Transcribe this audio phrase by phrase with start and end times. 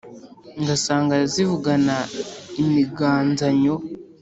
[0.61, 1.95] Ngasanga arazivugana
[2.61, 3.73] imiganzanyo*.